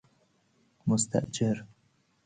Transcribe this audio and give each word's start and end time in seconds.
مستاجر 0.87 1.65